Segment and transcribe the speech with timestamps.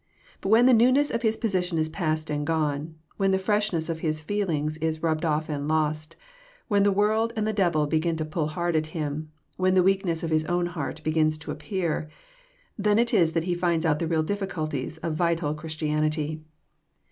[0.41, 3.99] But when the newness of his position is past and gone, when the freshness of
[3.99, 6.15] his feelings is rubbed off and lost,
[6.67, 10.23] when the world and the devil b^in to pull hard at him, when the weakness
[10.23, 12.09] of his own heart begins to appear,—
[12.79, 16.41] then it is that he finds out the real difficulties of vital Chris tianity.